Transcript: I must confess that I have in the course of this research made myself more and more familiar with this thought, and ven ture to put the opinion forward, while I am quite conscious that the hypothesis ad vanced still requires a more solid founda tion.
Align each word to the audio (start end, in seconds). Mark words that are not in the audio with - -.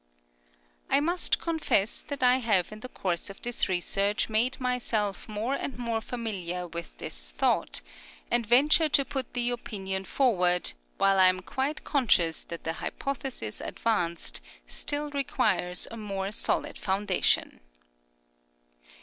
I 0.89 0.99
must 0.99 1.37
confess 1.39 2.01
that 2.01 2.23
I 2.23 2.37
have 2.37 2.71
in 2.71 2.79
the 2.79 2.89
course 2.89 3.29
of 3.29 3.39
this 3.43 3.69
research 3.69 4.29
made 4.29 4.59
myself 4.59 5.29
more 5.29 5.53
and 5.53 5.77
more 5.77 6.01
familiar 6.01 6.65
with 6.67 6.97
this 6.97 7.29
thought, 7.29 7.83
and 8.31 8.43
ven 8.43 8.67
ture 8.69 8.89
to 8.89 9.05
put 9.05 9.33
the 9.35 9.51
opinion 9.51 10.05
forward, 10.05 10.73
while 10.97 11.19
I 11.19 11.27
am 11.27 11.41
quite 11.41 11.83
conscious 11.83 12.43
that 12.45 12.63
the 12.63 12.73
hypothesis 12.81 13.61
ad 13.61 13.75
vanced 13.75 14.39
still 14.65 15.11
requires 15.11 15.87
a 15.91 15.97
more 15.97 16.31
solid 16.31 16.77
founda 16.77 17.23
tion. 17.23 17.59